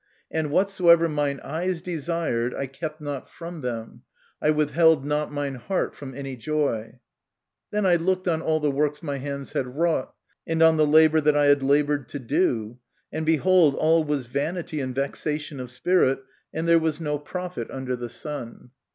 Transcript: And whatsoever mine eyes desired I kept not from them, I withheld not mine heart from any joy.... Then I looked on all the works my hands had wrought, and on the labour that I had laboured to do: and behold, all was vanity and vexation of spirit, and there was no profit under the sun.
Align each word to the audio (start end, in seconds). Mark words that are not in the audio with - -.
And 0.31 0.49
whatsoever 0.49 1.07
mine 1.07 1.39
eyes 1.43 1.79
desired 1.79 2.55
I 2.55 2.65
kept 2.65 3.01
not 3.01 3.29
from 3.29 3.61
them, 3.61 4.01
I 4.41 4.49
withheld 4.49 5.05
not 5.05 5.31
mine 5.31 5.53
heart 5.53 5.93
from 5.93 6.15
any 6.15 6.35
joy.... 6.35 6.97
Then 7.69 7.85
I 7.85 7.97
looked 7.97 8.27
on 8.27 8.41
all 8.41 8.59
the 8.59 8.71
works 8.71 9.03
my 9.03 9.19
hands 9.19 9.53
had 9.53 9.75
wrought, 9.77 10.11
and 10.47 10.63
on 10.63 10.77
the 10.77 10.87
labour 10.87 11.21
that 11.21 11.37
I 11.37 11.45
had 11.45 11.61
laboured 11.61 12.09
to 12.09 12.17
do: 12.19 12.79
and 13.11 13.27
behold, 13.27 13.75
all 13.75 14.03
was 14.03 14.25
vanity 14.25 14.79
and 14.79 14.95
vexation 14.95 15.59
of 15.59 15.69
spirit, 15.69 16.17
and 16.51 16.67
there 16.67 16.79
was 16.79 16.99
no 16.99 17.19
profit 17.19 17.69
under 17.69 17.95
the 17.95 18.09
sun. 18.09 18.71